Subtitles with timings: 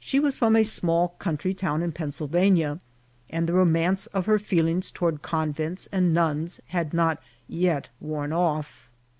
[0.00, 2.80] She was from a small country town in Pennsylvania,
[3.30, 8.88] and the romance of her feelings toward convents and nuns had not yet worn off.